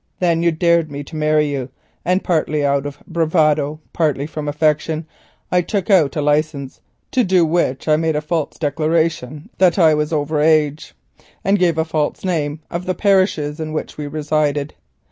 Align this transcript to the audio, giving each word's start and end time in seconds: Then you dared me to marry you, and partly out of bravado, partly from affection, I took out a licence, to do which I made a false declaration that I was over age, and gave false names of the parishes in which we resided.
Then 0.19 0.41
you 0.41 0.51
dared 0.51 0.89
me 0.89 1.03
to 1.03 1.15
marry 1.15 1.45
you, 1.47 1.69
and 2.03 2.23
partly 2.23 2.65
out 2.65 2.87
of 2.87 2.97
bravado, 3.05 3.79
partly 3.93 4.25
from 4.25 4.47
affection, 4.47 5.05
I 5.51 5.61
took 5.61 5.91
out 5.91 6.15
a 6.15 6.23
licence, 6.23 6.81
to 7.11 7.23
do 7.23 7.45
which 7.45 7.87
I 7.87 7.97
made 7.97 8.15
a 8.15 8.21
false 8.21 8.57
declaration 8.57 9.51
that 9.59 9.77
I 9.77 9.93
was 9.93 10.11
over 10.11 10.39
age, 10.39 10.95
and 11.43 11.59
gave 11.59 11.77
false 11.85 12.25
names 12.25 12.61
of 12.71 12.87
the 12.87 12.95
parishes 12.95 13.59
in 13.59 13.73
which 13.73 13.95
we 13.99 14.07
resided. 14.07 14.73